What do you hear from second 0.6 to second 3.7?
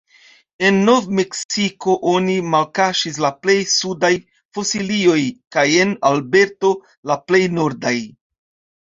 En Nov-Meksiko oni malkaŝis la plej